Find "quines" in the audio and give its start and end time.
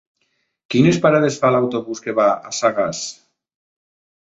0.75-0.97